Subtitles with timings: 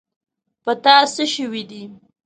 [0.63, 1.83] په تا څه شوي دي.